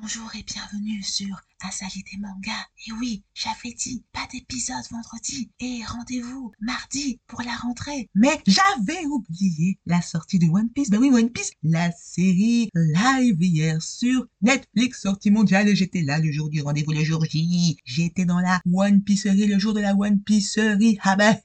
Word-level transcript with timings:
Bonjour 0.00 0.34
et 0.34 0.42
bienvenue 0.42 1.02
sur 1.02 1.42
Asalite 1.62 2.18
Manga. 2.18 2.52
Et 2.86 2.92
oui, 2.92 3.22
j'avais 3.34 3.74
dit 3.74 4.02
pas 4.12 4.26
d'épisode 4.32 4.84
vendredi 4.90 5.50
et 5.60 5.80
rendez-vous 5.86 6.52
mardi 6.60 7.20
pour 7.26 7.42
la 7.42 7.54
rentrée. 7.54 8.08
Mais 8.14 8.40
j'avais 8.46 9.04
oublié 9.06 9.78
la 9.86 10.00
sortie 10.00 10.38
de 10.38 10.46
One 10.46 10.70
Piece. 10.70 10.90
Ben 10.90 10.98
oui, 10.98 11.10
One 11.10 11.30
Piece, 11.30 11.52
la 11.62 11.90
série 11.92 12.70
live 12.74 13.42
hier 13.42 13.82
sur 13.82 14.26
Netflix, 14.40 15.02
sortie 15.02 15.30
mondiale. 15.30 15.68
Et 15.68 15.76
j'étais 15.76 16.02
là 16.02 16.18
le 16.18 16.32
jour 16.32 16.48
du 16.48 16.62
rendez-vous, 16.62 16.92
le 16.92 17.04
jour 17.04 17.24
J. 17.24 17.76
J'étais 17.84 18.24
dans 18.24 18.40
la 18.40 18.60
One 18.72 19.02
Piecerie, 19.02 19.46
le 19.46 19.58
jour 19.58 19.74
de 19.74 19.80
la 19.80 19.94
One 19.94 20.20
Piecerie. 20.22 20.98
Ah 21.02 21.16
ben, 21.16 21.36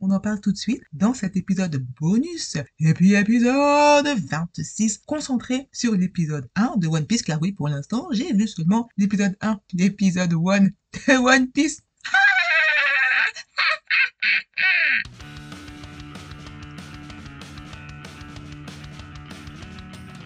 On 0.00 0.10
en 0.10 0.20
parle 0.20 0.40
tout 0.40 0.52
de 0.52 0.58
suite 0.58 0.82
dans 0.92 1.14
cet 1.14 1.36
épisode 1.36 1.84
bonus. 2.00 2.58
Et 2.78 2.92
puis 2.94 3.14
épisode 3.14 4.08
26, 4.28 4.98
concentré 5.06 5.68
sur 5.72 5.94
l'épisode 5.94 6.48
1 6.56 6.76
de 6.76 6.88
One 6.88 7.06
Piece, 7.06 7.22
car 7.22 7.40
oui, 7.40 7.52
pour 7.52 7.68
l'instant, 7.68 8.08
j'ai 8.12 8.32
vu 8.32 8.49
seulement 8.50 8.88
l'épisode 8.96 9.36
1, 9.40 9.60
l'épisode 9.74 10.32
1 10.32 10.60
de 10.60 11.16
One 11.16 11.50
Piece. 11.50 11.82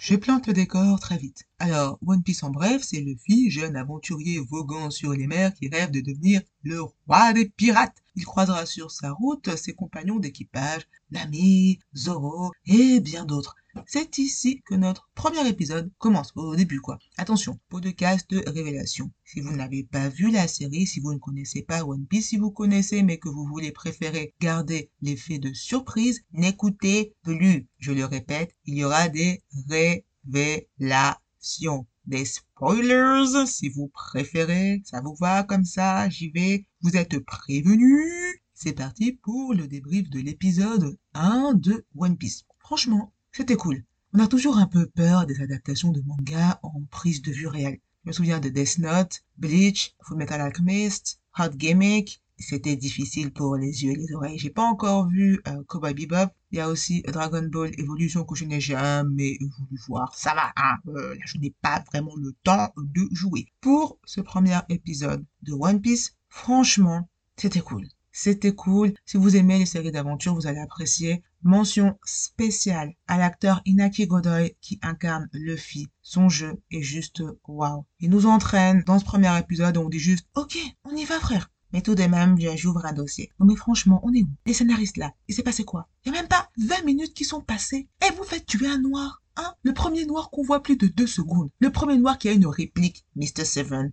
Je 0.07 0.15
plante 0.15 0.45
le 0.45 0.53
décor 0.53 0.99
très 0.99 1.17
vite. 1.17 1.45
Alors, 1.57 1.97
One 2.05 2.21
Piece 2.21 2.43
en 2.43 2.51
bref, 2.51 2.83
c'est 2.83 3.01
Luffy, 3.01 3.49
jeune 3.49 3.75
aventurier 3.75 4.37
voguant 4.37 4.91
sur 4.91 5.13
les 5.13 5.25
mers 5.25 5.51
qui 5.55 5.67
rêve 5.67 5.89
de 5.89 5.99
devenir 5.99 6.41
le 6.61 6.83
roi 6.83 7.33
des 7.33 7.49
pirates. 7.49 8.03
Il 8.15 8.23
croisera 8.23 8.67
sur 8.67 8.91
sa 8.91 9.13
route 9.13 9.55
ses 9.55 9.73
compagnons 9.73 10.19
d'équipage, 10.19 10.83
Nami, 11.09 11.79
Zoro 11.95 12.51
et 12.67 12.99
bien 12.99 13.25
d'autres. 13.25 13.55
C'est 13.87 14.17
ici 14.17 14.63
que 14.65 14.73
notre 14.73 15.11
premier 15.13 15.47
épisode 15.47 15.91
commence, 15.99 16.31
au 16.35 16.55
début 16.55 16.81
quoi. 16.81 16.97
Attention, 17.17 17.59
podcast 17.69 18.27
de 18.31 18.43
révélation. 18.47 19.11
Si 19.23 19.41
vous 19.41 19.55
n'avez 19.55 19.83
pas 19.83 20.09
vu 20.09 20.31
la 20.31 20.47
série, 20.47 20.87
si 20.87 20.99
vous 20.99 21.13
ne 21.13 21.19
connaissez 21.19 21.61
pas 21.61 21.83
One 21.83 22.07
Piece, 22.07 22.29
si 22.29 22.37
vous 22.37 22.49
connaissez 22.49 23.03
mais 23.03 23.19
que 23.19 23.29
vous 23.29 23.45
voulez 23.45 23.71
préférer 23.71 24.33
garder 24.41 24.89
l'effet 25.01 25.37
de 25.37 25.53
surprise, 25.53 26.23
n'écoutez 26.33 27.13
plus. 27.21 27.67
Je 27.77 27.91
le 27.91 28.05
répète, 28.05 28.55
il 28.65 28.75
y 28.75 28.83
aura 28.83 29.07
des 29.07 29.43
révélations. 29.69 31.85
Des 32.05 32.25
spoilers, 32.25 33.47
si 33.47 33.69
vous 33.69 33.87
préférez. 33.87 34.81
Ça 34.85 35.01
vous 35.01 35.15
va 35.19 35.43
comme 35.43 35.65
ça, 35.65 36.07
j'y 36.09 36.29
vais. 36.29 36.65
Vous 36.81 36.97
êtes 36.97 37.19
prévenus? 37.19 38.35
C'est 38.53 38.73
parti 38.73 39.11
pour 39.11 39.53
le 39.53 39.67
débrief 39.67 40.09
de 40.09 40.19
l'épisode 40.19 40.97
1 41.13 41.53
de 41.55 41.85
One 41.95 42.17
Piece. 42.17 42.45
Franchement, 42.59 43.11
c'était 43.35 43.57
cool. 43.57 43.83
On 44.13 44.19
a 44.19 44.27
toujours 44.27 44.57
un 44.59 44.65
peu 44.65 44.85
peur 44.85 45.25
des 45.25 45.41
adaptations 45.41 45.91
de 45.91 46.01
manga 46.05 46.57
en 46.63 46.81
prise 46.89 47.21
de 47.21 47.33
vue 47.33 47.47
réelle. 47.47 47.79
Je 48.05 48.09
me 48.09 48.13
souviens 48.13 48.39
de 48.39 48.47
Death 48.47 48.77
Note, 48.77 49.25
Bleach, 49.37 49.93
Full 50.03 50.15
Metal 50.15 50.39
Alchemist, 50.39 51.19
Hot 51.37 51.49
Gimmick. 51.57 52.21
C'était 52.37 52.77
difficile 52.77 53.33
pour 53.33 53.57
les 53.57 53.83
yeux 53.83 53.91
et 53.91 53.95
les 53.95 54.13
oreilles. 54.13 54.39
J'ai 54.39 54.51
pas 54.51 54.63
encore 54.63 55.09
vu 55.09 55.41
euh, 55.49 55.63
Cowboy 55.67 55.93
Bebop. 55.93 56.31
Il 56.51 56.59
y 56.59 56.61
a 56.61 56.69
aussi 56.69 57.01
Dragon 57.01 57.45
Ball 57.51 57.71
Evolution 57.77 58.23
que 58.23 58.35
je 58.35 58.45
n'ai 58.45 58.61
jamais 58.61 59.37
voulu 59.41 59.81
voir. 59.85 60.15
Ça 60.15 60.33
va, 60.33 60.53
hein. 60.55 60.77
Euh, 60.87 61.17
je 61.25 61.37
n'ai 61.37 61.53
pas 61.61 61.83
vraiment 61.91 62.15
le 62.15 62.33
temps 62.43 62.71
de 62.77 63.09
jouer. 63.11 63.47
Pour 63.59 63.99
ce 64.05 64.21
premier 64.21 64.59
épisode 64.69 65.25
de 65.41 65.51
One 65.51 65.81
Piece, 65.81 66.15
franchement, 66.29 67.09
c'était 67.35 67.59
cool. 67.59 67.85
C'était 68.17 68.55
cool. 68.55 68.93
Si 69.05 69.17
vous 69.17 69.35
aimez 69.35 69.59
les 69.59 69.65
séries 69.65 69.91
d'aventure, 69.91 70.33
vous 70.33 70.47
allez 70.47 70.61
apprécier. 70.61 71.21
Mention 71.43 71.99
spéciale 72.05 72.93
à 73.07 73.17
l'acteur 73.17 73.61
Inaki 73.65 74.07
Godoy 74.07 74.55
qui 74.61 74.79
incarne 74.81 75.27
Luffy. 75.33 75.89
Son 76.01 76.29
jeu 76.29 76.53
est 76.71 76.81
juste 76.81 77.21
waouh. 77.45 77.83
Il 77.99 78.09
nous 78.09 78.25
entraîne 78.25 78.83
dans 78.87 78.99
ce 78.99 79.03
premier 79.03 79.37
épisode 79.37 79.75
on 79.75 79.89
dit 79.89 79.99
juste 79.99 80.25
OK, 80.33 80.57
on 80.85 80.95
y 80.95 81.03
va 81.03 81.19
frère. 81.19 81.51
Mais 81.73 81.81
tout 81.81 81.93
de 81.93 82.03
même, 82.03 82.37
j'ouvre 82.55 82.85
un 82.85 82.93
dossier. 82.93 83.33
Non 83.37 83.47
mais 83.47 83.57
franchement, 83.57 83.99
on 84.03 84.13
est 84.13 84.23
où? 84.23 84.29
Les 84.45 84.53
scénaristes 84.53 84.95
là, 84.95 85.11
il 85.27 85.35
s'est 85.35 85.43
passé 85.43 85.65
quoi? 85.65 85.89
Il 86.05 86.09
a 86.09 86.13
même 86.13 86.29
pas 86.29 86.49
20 86.57 86.85
minutes 86.85 87.13
qui 87.13 87.25
sont 87.25 87.41
passées 87.41 87.89
et 88.01 88.15
vous 88.15 88.23
faites 88.23 88.45
tuer 88.45 88.67
un 88.67 88.79
noir. 88.79 89.23
Hein? 89.35 89.53
Le 89.63 89.73
premier 89.73 90.05
noir 90.05 90.29
qu'on 90.29 90.43
voit 90.43 90.63
plus 90.63 90.77
de 90.77 90.87
deux 90.87 91.07
secondes. 91.07 91.49
Le 91.59 91.69
premier 91.69 91.97
noir 91.97 92.17
qui 92.17 92.29
a 92.29 92.31
une 92.31 92.47
réplique, 92.47 93.05
Mr. 93.17 93.43
Seven. 93.43 93.91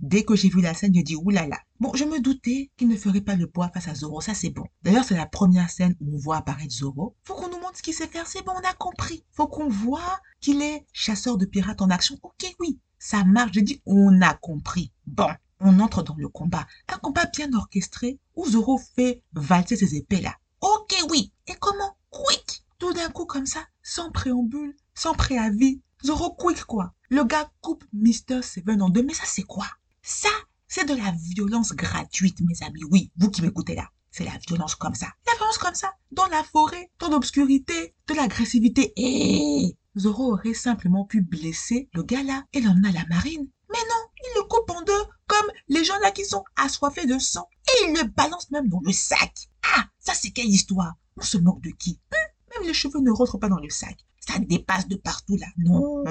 Dès 0.00 0.24
que 0.24 0.34
j'ai 0.34 0.48
vu 0.48 0.62
la 0.62 0.72
scène, 0.72 0.94
je 0.94 1.02
dis 1.02 1.16
oulala. 1.16 1.58
Bon, 1.78 1.92
je 1.94 2.04
me 2.04 2.20
doutais 2.20 2.70
qu'il 2.78 2.88
ne 2.88 2.96
ferait 2.96 3.20
pas 3.20 3.34
le 3.34 3.46
poids 3.46 3.68
face 3.68 3.88
à 3.88 3.94
Zoro, 3.94 4.22
ça 4.22 4.32
c'est 4.32 4.48
bon. 4.48 4.64
D'ailleurs, 4.82 5.04
c'est 5.04 5.16
la 5.16 5.26
première 5.26 5.68
scène 5.68 5.94
où 6.00 6.14
on 6.14 6.18
voit 6.18 6.38
apparaître 6.38 6.72
Zoro. 6.72 7.16
Faut 7.24 7.34
qu'on 7.34 7.50
nous 7.50 7.60
montre 7.60 7.76
ce 7.76 7.82
qu'il 7.82 7.92
sait 7.92 8.06
faire, 8.06 8.26
c'est 8.26 8.42
bon, 8.42 8.52
on 8.52 8.68
a 8.68 8.72
compris. 8.72 9.24
Faut 9.32 9.46
qu'on 9.46 9.68
voit 9.68 10.20
qu'il 10.40 10.62
est 10.62 10.86
chasseur 10.92 11.36
de 11.36 11.44
pirates 11.44 11.82
en 11.82 11.90
action. 11.90 12.18
Ok, 12.22 12.54
oui, 12.60 12.78
ça 12.98 13.24
marche. 13.24 13.52
Je 13.54 13.60
dis 13.60 13.82
on 13.84 14.22
a 14.22 14.32
compris. 14.34 14.90
Bon, 15.06 15.28
on 15.60 15.78
entre 15.80 16.02
dans 16.02 16.16
le 16.16 16.28
combat. 16.28 16.66
Un 16.88 16.96
combat 16.98 17.26
bien 17.26 17.52
orchestré 17.52 18.18
où 18.36 18.46
Zoro 18.46 18.80
fait 18.96 19.22
valser 19.34 19.76
ses 19.76 19.96
épées 19.96 20.22
là. 20.22 20.34
Ok, 20.62 20.94
oui. 21.10 21.32
Et 21.46 21.54
comment? 21.60 21.96
Quick 22.10 22.64
Tout 22.78 22.94
d'un 22.94 23.10
coup 23.10 23.26
comme 23.26 23.46
ça, 23.46 23.60
sans 23.82 24.10
préambule, 24.10 24.74
sans 24.94 25.12
préavis. 25.12 25.82
Zoro 26.02 26.32
quick 26.34 26.64
quoi. 26.64 26.94
Le 27.10 27.24
gars 27.24 27.50
coupe 27.60 27.84
Mr. 27.92 28.40
Seven 28.42 28.80
en 28.80 28.88
deux. 28.88 29.02
Mais 29.02 29.12
ça 29.12 29.24
c'est 29.26 29.42
quoi? 29.42 29.66
Ça, 30.02 30.30
c'est 30.68 30.88
de 30.88 30.94
la 30.94 31.12
violence 31.12 31.72
gratuite, 31.72 32.40
mes 32.40 32.66
amis. 32.66 32.84
Oui, 32.90 33.10
vous 33.16 33.30
qui 33.30 33.42
m'écoutez 33.42 33.74
là. 33.74 33.88
C'est 34.10 34.24
la 34.24 34.38
violence 34.48 34.74
comme 34.74 34.94
ça. 34.94 35.08
La 35.26 35.34
violence 35.36 35.58
comme 35.58 35.74
ça. 35.74 35.92
Dans 36.10 36.26
la 36.26 36.42
forêt, 36.42 36.90
dans 36.98 37.10
l'obscurité, 37.10 37.94
de 38.08 38.14
l'agressivité. 38.14 38.92
Et 38.96 39.76
Zoro 39.96 40.32
aurait 40.32 40.54
simplement 40.54 41.04
pu 41.04 41.22
blesser 41.22 41.88
le 41.92 42.02
gars 42.02 42.22
là 42.22 42.44
et 42.52 42.60
l'emmener 42.60 42.88
à 42.88 43.02
la 43.02 43.06
marine. 43.06 43.48
Mais 43.70 43.78
non, 43.78 44.08
il 44.24 44.32
le 44.36 44.42
coupe 44.48 44.70
en 44.70 44.82
deux, 44.82 45.04
comme 45.26 45.46
les 45.68 45.84
gens 45.84 45.98
là 46.00 46.10
qui 46.10 46.24
sont 46.24 46.44
assoiffés 46.56 47.06
de 47.06 47.18
sang. 47.18 47.48
Et 47.68 47.88
il 47.88 47.96
le 47.96 48.08
balance 48.08 48.50
même 48.50 48.68
dans 48.68 48.80
le 48.84 48.92
sac. 48.92 49.48
Ah, 49.76 49.84
ça 49.98 50.14
c'est 50.14 50.30
quelle 50.30 50.48
histoire? 50.48 50.94
On 51.16 51.22
se 51.22 51.38
moque 51.38 51.62
de 51.62 51.70
qui? 51.70 52.00
Hein? 52.12 52.26
Même 52.56 52.66
les 52.66 52.74
cheveux 52.74 53.00
ne 53.00 53.12
rentrent 53.12 53.38
pas 53.38 53.48
dans 53.48 53.60
le 53.60 53.70
sac. 53.70 53.96
Ça 54.30 54.38
dépasse 54.38 54.88
de 54.88 54.96
partout 54.96 55.36
là. 55.36 55.46
Non, 55.58 56.04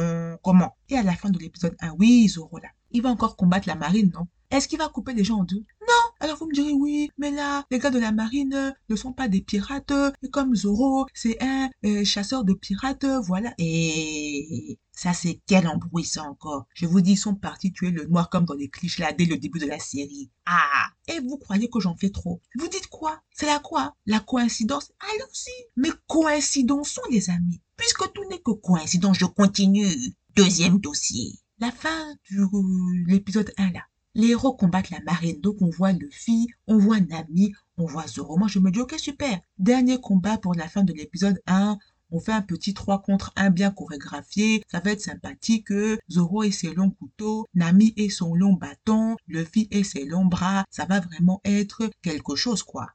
comment? 0.44 0.76
Et 0.90 0.98
à 0.98 1.04
la 1.04 1.14
fin 1.14 1.30
de 1.30 1.40
l'épisode 1.40 1.76
1, 1.80 1.96
oui, 2.00 2.28
Zoro 2.28 2.58
là, 2.58 2.70
il 2.92 3.02
va 3.02 3.10
encore 3.10 3.36
combattre 3.36 3.68
la 3.68 3.76
marine, 3.76 4.12
non? 4.14 4.28
Est-ce 4.52 4.68
qu'il 4.68 4.80
va 4.80 4.90
couper 4.90 5.14
les 5.14 5.24
gens 5.24 5.40
en 5.40 5.44
deux? 5.44 5.64
Non 5.82 6.09
Vous 6.38 6.48
me 6.48 6.54
direz 6.54 6.72
oui, 6.74 7.12
mais 7.18 7.32
là, 7.32 7.66
les 7.72 7.80
gars 7.80 7.90
de 7.90 8.00
la 8.00 8.12
marine 8.12 8.76
ne 8.90 8.96
sont 8.96 9.14
pas 9.14 9.28
des 9.28 9.42
pirates, 9.42 9.94
et 10.24 10.30
comme 10.30 10.56
Zoro, 10.56 11.06
c'est 11.14 11.42
un 11.42 11.70
euh, 11.86 12.04
chasseur 12.04 12.44
de 12.44 12.54
pirates, 12.54 13.06
voilà. 13.26 13.54
Et 13.58 14.80
ça, 14.92 15.14
c'est 15.14 15.42
quel 15.48 15.68
embrouille 15.68 16.06
ça 16.06 16.24
encore 16.24 16.66
Je 16.74 16.86
vous 16.86 17.02
dis, 17.02 17.14
ils 17.14 17.18
sont 17.18 17.36
partis 17.36 17.72
tuer 17.72 17.92
le 17.92 18.06
noir 18.06 18.30
comme 18.30 18.46
dans 18.46 18.54
les 18.54 18.70
clichés 18.70 19.02
là 19.02 19.14
dès 19.14 19.26
le 19.26 19.38
début 19.38 19.60
de 19.60 19.66
la 19.66 19.80
série. 19.80 20.30
Ah 20.46 20.88
Et 21.08 21.20
vous 21.20 21.38
croyez 21.38 21.70
que 21.70 21.80
j'en 21.80 21.96
fais 21.96 22.10
trop? 22.10 22.42
Vous 22.58 22.68
dites 22.68 22.88
quoi? 22.88 23.22
C'est 23.32 23.46
la 23.46 23.60
quoi? 23.60 23.96
La 24.06 24.20
coïncidence? 24.20 24.92
Allons-y 25.00 25.68
Mais 25.78 25.90
coïncidons 26.08 26.82
les 27.10 27.30
amis 27.30 27.62
Puisque 27.78 28.12
tout 28.14 28.26
n'est 28.30 28.42
que 28.42 28.52
coïncidence, 28.52 29.18
je 29.18 29.26
continue. 29.26 29.88
Deuxième 30.36 30.80
dossier 30.80 31.40
la 31.60 31.72
fin 31.72 32.14
de 32.32 33.08
l'épisode 33.10 33.52
1 33.58 33.72
là. 33.72 33.82
Les 34.16 34.30
héros 34.30 34.54
combattent 34.54 34.90
la 34.90 35.02
marine, 35.02 35.40
donc 35.40 35.62
on 35.62 35.70
voit 35.70 35.92
Luffy, 35.92 36.48
on 36.68 36.80
voit 36.80 37.00
Nami, 37.00 37.54
on 37.78 37.86
voit 37.86 38.08
Zoro. 38.08 38.38
Moi 38.38 38.48
je 38.48 38.58
me 38.58 38.72
dis 38.72 38.80
ok 38.80 38.96
super. 38.98 39.40
Dernier 39.60 40.02
combat 40.02 40.38
pour 40.38 40.56
la 40.56 40.68
fin 40.68 40.84
de 40.84 40.94
l'épisode 40.94 41.40
1. 41.46 41.78
On 42.12 42.20
fait 42.20 42.32
un 42.32 42.42
petit 42.42 42.74
3 42.74 43.04
contre 43.04 43.32
1 43.36 43.52
bien 43.52 43.70
chorégraphié. 43.70 44.64
Ça 44.68 44.80
va 44.80 44.92
être 44.92 45.02
sympathique. 45.02 45.72
Zoro 46.10 46.42
et 46.42 46.50
ses 46.50 46.74
longs 46.74 46.90
couteaux, 46.90 47.46
Nami 47.54 47.94
et 47.98 48.10
son 48.10 48.34
long 48.34 48.54
bâton, 48.54 49.16
Luffy 49.28 49.68
et 49.70 49.84
ses 49.84 50.06
longs 50.06 50.26
bras. 50.26 50.66
Ça 50.72 50.86
va 50.86 51.00
vraiment 51.00 51.40
être 51.46 51.88
quelque 52.02 52.36
chose 52.36 52.64
quoi. 52.64 52.88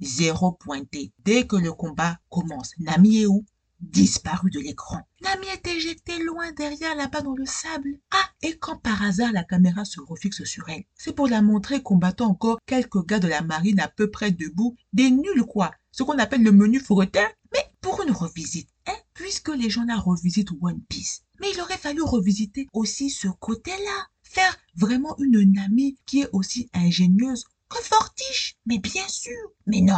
Zéro 0.00 0.52
pointé. 0.52 1.12
Dès 1.24 1.46
que 1.48 1.56
le 1.56 1.72
combat 1.72 2.18
commence, 2.28 2.74
Nami 2.78 3.22
est 3.22 3.26
où? 3.26 3.44
Disparu 3.90 4.50
de 4.50 4.60
l'écran. 4.60 5.00
Nami 5.22 5.46
est 5.48 5.66
éjectée 5.66 6.18
loin 6.22 6.52
derrière 6.52 6.94
là-bas 6.94 7.22
dans 7.22 7.34
le 7.34 7.46
sable. 7.46 7.98
Ah, 8.10 8.30
et 8.42 8.56
quand 8.58 8.76
par 8.76 9.02
hasard 9.02 9.32
la 9.32 9.44
caméra 9.44 9.84
se 9.84 10.00
refixe 10.00 10.44
sur 10.44 10.68
elle, 10.68 10.84
c'est 10.94 11.14
pour 11.14 11.28
la 11.28 11.42
montrer 11.42 11.82
combattant 11.82 12.30
encore 12.30 12.58
quelques 12.66 13.06
gars 13.06 13.18
de 13.18 13.28
la 13.28 13.42
marine 13.42 13.80
à 13.80 13.88
peu 13.88 14.10
près 14.10 14.30
debout, 14.30 14.76
des 14.92 15.10
nuls 15.10 15.44
quoi, 15.46 15.70
ce 15.92 16.02
qu'on 16.02 16.18
appelle 16.18 16.42
le 16.42 16.52
menu 16.52 16.80
fretin, 16.80 17.26
mais 17.52 17.64
pour 17.80 18.02
une 18.02 18.10
revisite, 18.10 18.70
hein, 18.86 18.96
puisque 19.14 19.50
les 19.50 19.70
gens 19.70 19.84
là 19.84 19.96
revisitent 19.96 20.52
One 20.60 20.82
Piece. 20.88 21.22
Mais 21.40 21.50
il 21.52 21.60
aurait 21.60 21.78
fallu 21.78 22.02
revisiter 22.02 22.68
aussi 22.72 23.10
ce 23.10 23.28
côté-là, 23.28 24.08
faire 24.22 24.56
vraiment 24.76 25.16
une 25.18 25.52
Nami 25.52 25.96
qui 26.06 26.22
est 26.22 26.30
aussi 26.32 26.68
ingénieuse 26.72 27.44
que 27.68 27.82
Fortiche. 27.82 28.56
Mais 28.66 28.78
bien 28.78 29.06
sûr. 29.08 29.36
Mais 29.66 29.80
non, 29.80 29.94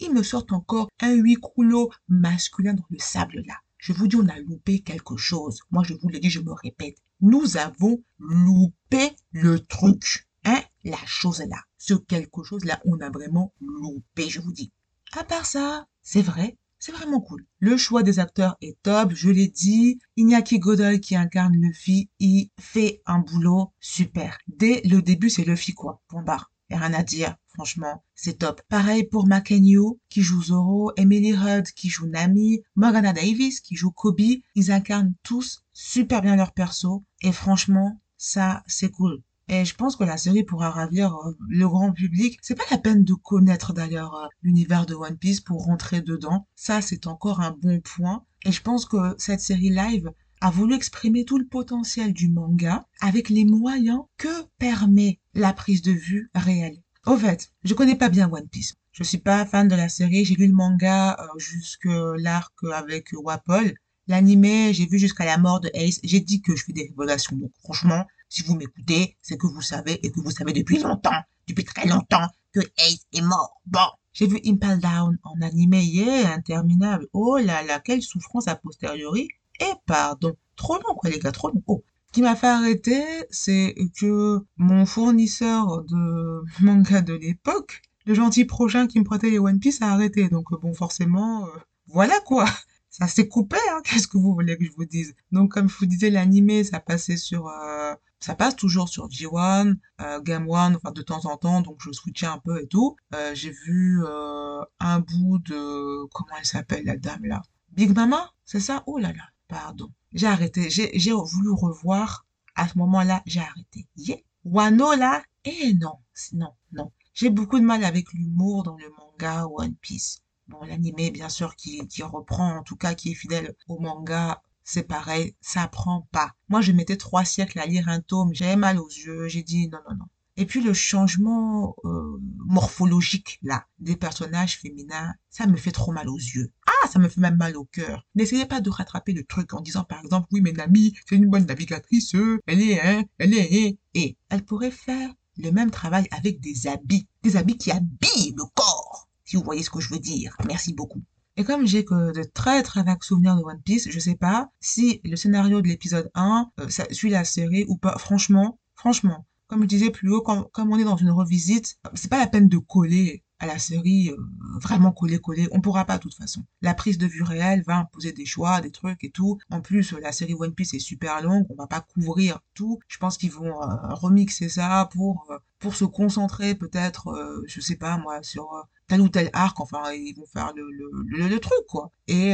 ils 0.00 0.12
me 0.12 0.22
sortent 0.22 0.52
encore 0.52 0.88
un 1.00 1.12
huit 1.12 1.36
coulots 1.36 1.90
masculin 2.08 2.74
dans 2.74 2.86
le 2.90 2.98
sable 2.98 3.42
là. 3.46 3.54
Je 3.78 3.94
vous 3.94 4.08
dis, 4.08 4.16
on 4.16 4.28
a 4.28 4.38
loupé 4.38 4.80
quelque 4.80 5.16
chose. 5.16 5.60
Moi, 5.70 5.82
je 5.84 5.94
vous 5.94 6.10
le 6.10 6.18
dis, 6.18 6.28
je 6.28 6.40
me 6.40 6.52
répète. 6.52 6.98
Nous 7.22 7.56
avons 7.56 8.02
loupé 8.18 9.12
le 9.32 9.58
truc. 9.60 10.28
Hein? 10.44 10.60
La 10.84 10.98
chose 11.06 11.40
là. 11.48 11.56
Ce 11.78 11.94
quelque 11.94 12.42
chose 12.42 12.64
là, 12.64 12.78
on 12.84 13.00
a 13.00 13.08
vraiment 13.08 13.54
loupé, 13.60 14.28
je 14.28 14.40
vous 14.40 14.52
dis. 14.52 14.70
À 15.12 15.24
part 15.24 15.46
ça, 15.46 15.86
c'est 16.02 16.22
vrai, 16.22 16.58
C'est 16.82 16.92
vraiment 16.92 17.20
cool. 17.20 17.44
Le 17.58 17.76
choix 17.76 18.02
des 18.02 18.20
acteurs 18.20 18.56
est 18.62 18.80
top, 18.82 19.12
je 19.14 19.28
l'ai 19.28 19.48
dit. 19.48 19.98
Iñaki 20.16 20.58
Godoy 20.58 21.00
qui 21.00 21.14
incarne 21.14 21.54
Luffy, 21.54 22.08
il 22.18 22.48
fait 22.58 23.02
un 23.04 23.18
boulot 23.18 23.72
super. 23.80 24.38
Dès 24.48 24.80
le 24.86 25.02
début, 25.02 25.28
c'est 25.28 25.44
Luffy 25.44 25.74
quoi. 25.74 26.00
Point 26.08 26.22
barre. 26.22 26.50
Rien 26.70 26.94
à 26.94 27.02
dire, 27.02 27.36
franchement, 27.60 28.02
c'est 28.14 28.38
top. 28.38 28.62
Pareil 28.70 29.04
pour 29.04 29.26
Makenyu 29.26 30.00
qui 30.08 30.22
joue 30.22 30.42
Zoro, 30.42 30.92
Emily 30.96 31.34
Rudd 31.34 31.66
qui 31.66 31.90
joue 31.90 32.06
Nami, 32.06 32.62
Morgana 32.74 33.12
Davis 33.12 33.60
qui 33.60 33.76
joue 33.76 33.90
Kobe. 33.90 34.40
Ils 34.54 34.72
incarnent 34.72 35.12
tous 35.22 35.62
super 35.74 36.22
bien 36.22 36.36
leur 36.36 36.52
perso. 36.52 37.04
Et 37.20 37.32
franchement, 37.32 38.00
ça, 38.16 38.62
c'est 38.66 38.90
cool. 38.90 39.22
Et 39.48 39.66
je 39.66 39.74
pense 39.74 39.96
que 39.96 40.04
la 40.04 40.16
série 40.16 40.42
pourra 40.42 40.70
ravir 40.70 41.14
euh, 41.14 41.36
le 41.50 41.68
grand 41.68 41.92
public. 41.92 42.38
C'est 42.40 42.54
pas 42.54 42.64
la 42.70 42.78
peine 42.78 43.04
de 43.04 43.12
connaître 43.12 43.74
d'ailleurs 43.74 44.14
euh, 44.14 44.28
l'univers 44.40 44.86
de 44.86 44.94
One 44.94 45.18
Piece 45.18 45.42
pour 45.42 45.66
rentrer 45.66 46.00
dedans. 46.00 46.46
Ça, 46.56 46.80
c'est 46.80 47.06
encore 47.06 47.42
un 47.42 47.54
bon 47.60 47.82
point. 47.82 48.24
Et 48.46 48.52
je 48.52 48.62
pense 48.62 48.86
que 48.86 49.14
cette 49.18 49.40
série 49.40 49.68
live 49.68 50.10
a 50.40 50.50
voulu 50.50 50.74
exprimer 50.74 51.26
tout 51.26 51.36
le 51.36 51.46
potentiel 51.46 52.14
du 52.14 52.30
manga 52.30 52.86
avec 53.02 53.28
les 53.28 53.44
moyens 53.44 54.00
que 54.16 54.44
permet 54.58 55.20
la 55.34 55.52
prise 55.52 55.82
de 55.82 55.92
vue 55.92 56.30
réelle. 56.34 56.80
Au 57.06 57.16
fait, 57.16 57.50
je 57.64 57.72
connais 57.72 57.96
pas 57.96 58.10
bien 58.10 58.30
One 58.30 58.48
Piece. 58.48 58.74
Je 58.92 59.04
suis 59.04 59.18
pas 59.18 59.46
fan 59.46 59.68
de 59.68 59.74
la 59.74 59.88
série. 59.88 60.24
J'ai 60.26 60.34
lu 60.34 60.46
le 60.48 60.52
manga 60.52 61.16
euh, 61.18 61.38
jusque 61.38 61.88
l'arc 62.18 62.52
avec 62.74 63.08
Wapol. 63.12 63.72
L'animé, 64.06 64.74
j'ai 64.74 64.86
vu 64.86 64.98
jusqu'à 64.98 65.24
la 65.24 65.38
mort 65.38 65.60
de 65.60 65.70
Ace. 65.72 66.00
J'ai 66.04 66.20
dit 66.20 66.42
que 66.42 66.54
je 66.54 66.64
fais 66.64 66.72
des 66.72 66.92
révélations. 66.94 67.36
Donc 67.36 67.52
franchement, 67.62 68.06
si 68.28 68.42
vous 68.42 68.54
m'écoutez, 68.54 69.16
c'est 69.22 69.38
que 69.38 69.46
vous 69.46 69.62
savez 69.62 70.04
et 70.04 70.12
que 70.12 70.20
vous 70.20 70.30
savez 70.30 70.52
depuis 70.52 70.78
longtemps, 70.78 71.22
depuis 71.48 71.64
très 71.64 71.88
longtemps, 71.88 72.26
que 72.52 72.60
Ace 72.60 73.06
est 73.12 73.22
mort. 73.22 73.60
Bon. 73.66 73.88
J'ai 74.12 74.26
vu 74.26 74.40
Impel 74.44 74.80
Down 74.80 75.16
en 75.22 75.40
animé 75.40 75.82
hier, 75.82 76.30
interminable. 76.30 77.06
Oh 77.12 77.38
là 77.38 77.62
là, 77.62 77.80
quelle 77.80 78.02
souffrance 78.02 78.48
a 78.48 78.56
posteriori. 78.56 79.28
Et 79.60 79.72
pardon, 79.86 80.36
trop 80.56 80.74
long 80.74 80.94
quoi 80.96 81.08
les 81.08 81.18
gars, 81.18 81.32
trop 81.32 81.48
long. 81.48 81.62
Oh. 81.66 81.82
Ce 82.10 82.14
qui 82.14 82.22
m'a 82.22 82.34
fait 82.34 82.48
arrêter, 82.48 83.04
c'est 83.30 83.72
que 83.96 84.40
mon 84.56 84.84
fournisseur 84.84 85.84
de 85.84 86.42
manga 86.60 87.02
de 87.02 87.14
l'époque, 87.14 87.82
le 88.04 88.14
gentil 88.14 88.44
prochain 88.44 88.88
qui 88.88 88.98
me 88.98 89.04
prêtait 89.04 89.30
les 89.30 89.38
One 89.38 89.60
Piece 89.60 89.80
a 89.80 89.92
arrêté. 89.92 90.28
Donc 90.28 90.50
bon, 90.60 90.74
forcément, 90.74 91.46
euh, 91.46 91.50
voilà 91.86 92.18
quoi. 92.26 92.46
Ça 92.90 93.06
s'est 93.06 93.28
coupé, 93.28 93.58
hein, 93.70 93.80
qu'est-ce 93.84 94.08
que 94.08 94.18
vous 94.18 94.34
voulez 94.34 94.58
que 94.58 94.64
je 94.64 94.72
vous 94.76 94.86
dise? 94.86 95.14
Donc 95.30 95.52
comme 95.52 95.68
je 95.68 95.76
vous 95.78 95.86
disais, 95.86 96.10
l'animé, 96.10 96.64
ça 96.64 96.80
passait 96.80 97.16
sur... 97.16 97.46
Euh, 97.46 97.94
ça 98.18 98.34
passe 98.34 98.56
toujours 98.56 98.88
sur 98.88 99.06
G1, 99.06 99.76
euh, 100.00 100.20
Game 100.20 100.50
One, 100.50 100.74
enfin 100.74 100.90
de 100.90 101.02
temps 101.02 101.26
en 101.26 101.36
temps, 101.36 101.60
donc 101.60 101.78
je 101.84 101.92
switchais 101.92 102.26
un 102.26 102.38
peu 102.38 102.60
et 102.60 102.66
tout. 102.66 102.96
Euh, 103.14 103.32
j'ai 103.36 103.52
vu 103.52 104.02
euh, 104.04 104.60
un 104.80 104.98
bout 104.98 105.38
de... 105.38 106.06
Comment 106.12 106.34
elle 106.36 106.44
s'appelle 106.44 106.84
la 106.84 106.96
dame 106.96 107.24
là? 107.26 107.42
Big 107.70 107.94
Mama? 107.94 108.32
C'est 108.44 108.58
ça? 108.58 108.82
Oh 108.86 108.98
là 108.98 109.12
là, 109.12 109.22
pardon. 109.46 109.92
J'ai 110.12 110.26
arrêté, 110.26 110.70
j'ai 110.70 111.12
voulu 111.12 111.50
revoir. 111.50 112.26
À 112.56 112.68
ce 112.68 112.76
moment-là, 112.78 113.22
j'ai 113.26 113.40
arrêté. 113.40 113.86
Yeah. 113.96 114.18
Wano 114.44 114.94
là? 114.94 115.22
Eh 115.44 115.72
non, 115.74 115.98
non, 116.32 116.52
non. 116.72 116.90
J'ai 117.14 117.30
beaucoup 117.30 117.60
de 117.60 117.64
mal 117.64 117.84
avec 117.84 118.12
l'humour 118.12 118.64
dans 118.64 118.76
le 118.76 118.90
manga 118.98 119.46
One 119.46 119.74
Piece. 119.76 120.22
Bon, 120.48 120.60
l'animé, 120.62 121.10
bien 121.10 121.28
sûr, 121.28 121.54
qui, 121.54 121.86
qui 121.86 122.02
reprend, 122.02 122.56
en 122.56 122.62
tout 122.64 122.76
cas, 122.76 122.94
qui 122.94 123.12
est 123.12 123.14
fidèle 123.14 123.54
au 123.68 123.78
manga, 123.78 124.42
c'est 124.64 124.82
pareil, 124.82 125.36
ça 125.40 125.68
prend 125.68 126.08
pas. 126.10 126.34
Moi, 126.48 126.60
je 126.60 126.72
mettais 126.72 126.96
trois 126.96 127.24
siècles 127.24 127.60
à 127.60 127.66
lire 127.66 127.88
un 127.88 128.00
tome, 128.00 128.34
j'avais 128.34 128.56
mal 128.56 128.78
aux 128.78 128.88
yeux, 128.88 129.28
j'ai 129.28 129.42
dit 129.42 129.68
non, 129.68 129.78
non, 129.88 129.96
non. 129.96 130.06
Et 130.40 130.46
puis 130.46 130.62
le 130.62 130.72
changement 130.72 131.76
euh, 131.84 132.18
morphologique 132.46 133.38
là 133.42 133.66
des 133.78 133.94
personnages 133.94 134.58
féminins, 134.58 135.12
ça 135.28 135.46
me 135.46 135.58
fait 135.58 135.70
trop 135.70 135.92
mal 135.92 136.08
aux 136.08 136.16
yeux. 136.16 136.50
Ah, 136.66 136.88
ça 136.88 136.98
me 136.98 137.10
fait 137.10 137.20
même 137.20 137.36
mal 137.36 137.58
au 137.58 137.66
cœur. 137.66 138.06
N'essayez 138.14 138.46
pas 138.46 138.62
de 138.62 138.70
rattraper 138.70 139.12
le 139.12 139.22
truc 139.22 139.52
en 139.52 139.60
disant 139.60 139.84
par 139.84 140.00
exemple 140.02 140.28
oui 140.32 140.40
mais 140.40 140.52
Nami 140.52 140.94
c'est 141.06 141.16
une 141.16 141.28
bonne 141.28 141.44
navigatrice, 141.44 142.16
elle 142.46 142.62
est 142.62 142.80
hein, 142.80 143.04
elle 143.18 143.34
est 143.34 143.76
et 143.92 144.16
elle 144.30 144.42
pourrait 144.42 144.70
faire 144.70 145.12
le 145.36 145.50
même 145.50 145.70
travail 145.70 146.08
avec 146.10 146.40
des 146.40 146.66
habits, 146.66 147.06
des 147.22 147.36
habits 147.36 147.58
qui 147.58 147.70
habillent 147.70 148.34
le 148.34 148.44
corps 148.54 149.10
si 149.26 149.36
vous 149.36 149.42
voyez 149.44 149.62
ce 149.62 149.68
que 149.68 149.80
je 149.80 149.92
veux 149.92 150.00
dire. 150.00 150.34
Merci 150.46 150.72
beaucoup. 150.72 151.02
Et 151.36 151.44
comme 151.44 151.66
j'ai 151.66 151.84
que 151.84 152.12
de 152.12 152.22
très 152.22 152.62
très 152.62 152.82
vagues 152.82 153.04
souvenirs 153.04 153.36
de 153.36 153.42
One 153.42 153.60
Piece, 153.60 153.90
je 153.90 153.98
sais 154.00 154.16
pas 154.16 154.50
si 154.58 155.02
le 155.04 155.16
scénario 155.16 155.60
de 155.60 155.68
l'épisode 155.68 156.10
1 156.14 156.50
euh, 156.60 156.68
suit 156.92 157.10
la 157.10 157.24
série 157.24 157.66
ou 157.68 157.76
pas. 157.76 157.98
Franchement, 157.98 158.58
franchement, 158.74 159.26
comme 159.50 159.62
je 159.62 159.66
disais 159.66 159.90
plus 159.90 160.12
haut, 160.12 160.22
comme, 160.22 160.46
comme 160.52 160.72
on 160.72 160.78
est 160.78 160.84
dans 160.84 160.96
une 160.96 161.10
revisite, 161.10 161.76
c'est 161.94 162.08
pas 162.08 162.20
la 162.20 162.28
peine 162.28 162.48
de 162.48 162.56
coller 162.58 163.24
à 163.40 163.46
la 163.46 163.58
série, 163.58 164.10
euh, 164.10 164.16
vraiment 164.62 164.92
coller-coller, 164.92 165.48
on 165.50 165.60
pourra 165.60 165.86
pas 165.86 165.96
de 165.96 166.02
toute 166.02 166.14
façon. 166.14 166.44
La 166.62 166.72
prise 166.72 166.98
de 166.98 167.06
vue 167.06 167.24
réelle 167.24 167.64
va 167.66 167.78
imposer 167.78 168.12
des 168.12 168.26
choix, 168.26 168.60
des 168.60 168.70
trucs 168.70 169.02
et 169.02 169.10
tout. 169.10 169.38
En 169.50 169.60
plus, 169.60 169.92
la 169.92 170.12
série 170.12 170.34
One 170.34 170.54
Piece 170.54 170.74
est 170.74 170.78
super 170.78 171.20
longue, 171.20 171.46
on 171.50 171.56
va 171.56 171.66
pas 171.66 171.80
couvrir 171.80 172.38
tout. 172.54 172.78
Je 172.86 172.98
pense 172.98 173.18
qu'ils 173.18 173.32
vont 173.32 173.60
euh, 173.60 173.94
remixer 173.94 174.48
ça 174.48 174.88
pour 174.92 175.26
euh, 175.30 175.38
pour 175.58 175.74
se 175.74 175.84
concentrer 175.84 176.54
peut-être, 176.54 177.42
je 177.46 177.60
sais 177.60 177.76
pas 177.76 177.98
moi, 177.98 178.22
sur 178.22 178.48
tel 178.86 179.02
ou 179.02 179.08
tel 179.10 179.28
arc. 179.34 179.60
Enfin, 179.60 179.92
ils 179.92 180.14
vont 180.16 180.26
faire 180.32 180.52
le 180.54 180.64
le, 180.70 181.28
le, 181.28 181.38
truc 181.38 181.66
quoi. 181.68 181.90
Et 182.06 182.32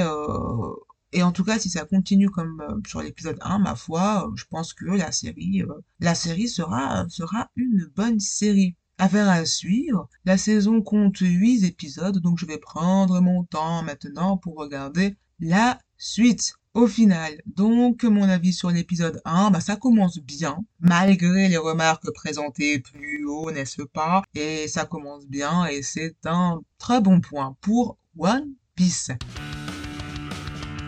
et 1.17 1.23
en 1.23 1.33
tout 1.33 1.45
cas, 1.45 1.59
si 1.59 1.71
ça 1.71 1.87
continue 1.87 2.29
comme 2.29 2.63
sur 2.87 3.01
l'épisode 3.01 3.39
1, 3.41 3.59
ma 3.61 3.75
foi, 3.75 4.31
je 4.37 4.45
pense 4.51 4.75
que 4.75 4.85
la 4.85 5.13
série, 5.13 5.63
la 5.99 6.15
série 6.15 6.47
sera, 6.47 7.07
sera 7.09 7.49
une 7.57 7.87
bonne 7.97 8.21
série. 8.21 8.77
Affaire 8.99 9.29
à 9.29 9.45
suivre. 9.47 10.09
La 10.27 10.37
saison 10.37 10.83
compte 10.83 11.19
8 11.19 11.65
épisodes, 11.65 12.19
donc 12.19 12.39
je 12.39 12.45
vais 12.45 12.59
prendre 12.59 13.21
mon 13.21 13.45
temps 13.45 13.83
maintenant 13.83 14.37
pour 14.37 14.57
regarder 14.57 15.17
la 15.41 15.79
suite. 15.97 16.53
Au 16.75 16.87
final, 16.87 17.41
donc 17.47 18.05
mon 18.05 18.29
avis 18.29 18.53
sur 18.53 18.71
l'épisode 18.71 19.23
1, 19.25 19.51
bah 19.51 19.61
ça 19.61 19.77
commence 19.77 20.19
bien, 20.19 20.59
malgré 20.81 21.49
les 21.49 21.57
remarques 21.57 22.11
présentées 22.13 22.81
plus 22.81 23.25
haut, 23.25 23.51
n'est-ce 23.51 23.83
pas? 23.83 24.23
Et 24.35 24.69
ça 24.69 24.85
commence 24.85 25.27
bien 25.27 25.65
et 25.65 25.83
c'est 25.83 26.17
un 26.27 26.61
très 26.79 27.01
bon 27.01 27.23
point 27.23 27.57
pour 27.63 27.97
One 28.19 28.53
Piece. 28.75 29.11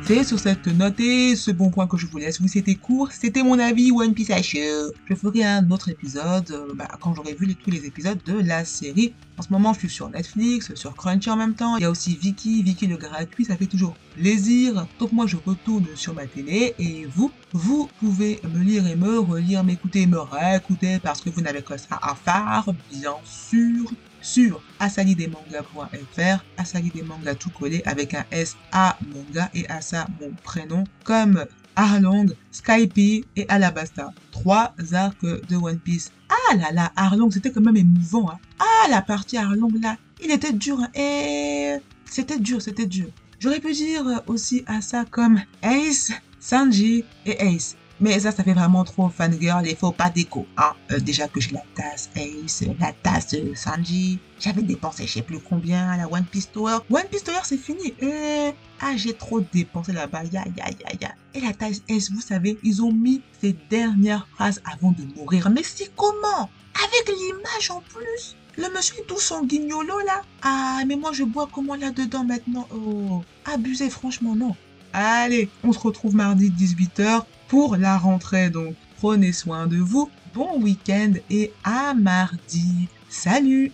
Sur 0.09 0.39
cette 0.39 0.67
note 0.69 0.99
et 1.01 1.37
ce 1.37 1.51
bon 1.51 1.69
point 1.69 1.87
que 1.87 1.99
je 1.99 2.07
vous 2.07 2.17
laisse. 2.17 2.41
Oui, 2.41 2.49
c'était 2.49 2.77
court. 2.77 3.13
C'était 3.13 3.43
mon 3.43 3.59
avis 3.59 3.93
One 3.93 4.15
Piece 4.15 4.33
Show. 4.43 4.91
Je 5.05 5.15
ferai 5.15 5.45
un 5.45 5.71
autre 5.71 5.91
épisode 5.91 6.51
euh, 6.51 6.73
bah, 6.75 6.89
quand 6.99 7.15
j'aurai 7.15 7.35
vu 7.35 7.55
tous 7.55 7.71
les 7.71 7.85
épisodes 7.85 8.19
de 8.25 8.41
la 8.41 8.65
série. 8.65 9.13
En 9.37 9.43
ce 9.43 9.53
moment, 9.53 9.75
je 9.75 9.81
suis 9.81 9.91
sur 9.91 10.09
Netflix, 10.09 10.75
sur 10.75 10.97
Crunchy 10.97 11.29
en 11.29 11.37
même 11.37 11.53
temps. 11.53 11.77
Il 11.77 11.83
y 11.83 11.85
a 11.85 11.91
aussi 11.91 12.17
Viki, 12.17 12.63
Viki 12.63 12.87
le 12.87 12.97
gratuit, 12.97 13.45
ça 13.45 13.57
fait 13.59 13.67
toujours 13.67 13.95
plaisir. 14.17 14.87
Donc 14.99 15.13
moi, 15.13 15.27
je 15.27 15.37
retourne 15.45 15.85
sur 15.95 16.15
ma 16.15 16.27
télé 16.27 16.75
et 16.79 17.07
vous, 17.15 17.31
vous 17.53 17.91
pouvez 18.01 18.41
me 18.55 18.65
lire 18.65 18.87
et 18.87 18.97
me 18.97 19.19
relire, 19.19 19.63
m'écouter 19.63 20.03
et 20.03 20.07
me 20.07 20.21
réécouter 20.21 21.01
parce 21.01 21.21
que 21.21 21.29
vous 21.29 21.43
n'avez 21.43 21.61
que 21.61 21.77
ça 21.77 21.99
à 22.01 22.15
faire, 22.15 22.65
bien 22.91 23.15
sûr 23.27 23.93
sur 24.21 24.63
asalidemanga.fr, 24.81 26.45
asalidemanga 26.57 27.35
tout 27.35 27.51
collé 27.51 27.83
avec 27.85 28.15
un 28.15 28.25
S 28.31 28.57
à 28.73 28.99
manga 29.07 29.51
et 29.55 29.67
ça 29.81 30.07
mon 30.21 30.33
prénom 30.43 30.85
comme 31.05 31.45
Arlong, 31.79 32.27
Skype 32.51 32.99
et 33.37 33.47
Alabasta. 33.49 34.13
Trois 34.33 34.75
arcs 34.93 35.23
de 35.23 35.57
One 35.57 35.79
Piece. 35.79 36.11
Ah 36.29 36.57
là 36.57 36.73
là, 36.73 36.93
Arlong, 36.97 37.31
c'était 37.31 37.53
quand 37.53 37.61
même 37.61 37.77
émouvant. 37.77 38.31
Hein. 38.31 38.39
Ah, 38.59 38.89
la 38.91 39.01
partie 39.01 39.37
Arlong 39.37 39.71
là, 39.81 39.97
il 40.21 40.33
était 40.33 40.53
dur. 40.53 40.81
Hein. 40.81 40.89
Et 40.95 41.77
c'était 42.05 42.41
dur, 42.41 42.61
c'était 42.61 42.87
dur. 42.87 43.07
J'aurais 43.39 43.61
pu 43.61 43.73
dire 43.73 44.23
aussi 44.27 44.65
ça 44.81 45.05
comme 45.09 45.41
Ace, 45.63 46.11
Sanji 46.41 47.05
et 47.25 47.55
Ace. 47.55 47.77
Mais 48.01 48.21
ça, 48.21 48.31
ça 48.31 48.45
fait 48.45 48.53
vraiment 48.53 48.85
trop 48.85 49.09
fangirl 49.09 49.67
il 49.67 49.77
faut 49.77 49.93
pas 49.93 50.11
déco. 50.11 50.47
Hein. 50.57 50.73
Déjà 51.01 51.27
que 51.29 51.41
j'ai 51.41 51.53
la 51.53 51.63
tasse 51.75 52.11
Ace, 52.17 52.65
la 52.79 52.93
tasse 52.93 53.35
Sanji. 53.55 54.19
J'avais 54.39 54.63
dépensé 54.63 55.07
je 55.07 55.15
sais 55.15 55.23
plus 55.23 55.41
combien 55.41 55.91
à 55.91 55.97
la 55.97 56.09
One 56.09 56.25
Piece 56.25 56.51
Tower. 56.53 56.79
One 56.91 57.07
Piece 57.11 57.25
Tower, 57.25 57.41
c'est 57.43 57.57
fini. 57.57 57.95
Euh, 58.03 58.53
ah, 58.81 58.97
j'ai 58.97 59.15
trop 59.15 59.41
dépensé 59.41 59.93
là-bas. 59.93 60.25
Ya, 60.25 60.45
ya, 60.57 60.67
ya, 60.71 60.93
ya. 61.01 61.15
Et 61.35 61.41
la 61.41 61.53
tasse 61.53 61.83
Ace, 61.89 62.11
vous 62.13 62.21
savez, 62.21 62.59
ils 62.63 62.83
ont 62.83 62.93
mis 62.93 63.21
ces 63.41 63.57
dernières 63.69 64.29
phrases 64.35 64.63
avant 64.73 64.93
de 64.93 65.03
mourir. 65.17 65.51
Mais 65.51 65.63
c'est 65.65 65.91
comment? 65.97 66.51
Avec 66.75 67.09
l'image 67.09 67.71
en 67.71 67.81
plus 67.81 68.37
le 68.59 68.69
monsieur 68.75 68.97
est 68.99 69.07
tout 69.07 69.21
sanguignolo 69.21 70.01
là. 70.01 70.23
Ah, 70.43 70.81
mais 70.85 70.97
moi 70.97 71.13
je 71.13 71.23
bois 71.23 71.49
comment 71.53 71.77
là-dedans 71.77 72.25
maintenant 72.25 72.67
Oh, 72.75 73.23
abusé, 73.45 73.89
franchement, 73.89 74.35
non. 74.35 74.57
Allez, 74.93 75.49
on 75.65 75.73
se 75.73 75.79
retrouve 75.79 76.15
mardi 76.15 76.51
18h 76.51 77.25
pour 77.49 77.77
la 77.77 77.99
rentrée. 77.99 78.51
Donc 78.51 78.75
prenez 78.99 79.33
soin 79.33 79.67
de 79.67 79.77
vous. 79.77 80.11
Bon 80.35 80.61
week-end 80.61 81.13
et 81.31 81.53
à 81.65 81.95
mardi. 81.95 82.89
Salut 83.09 83.73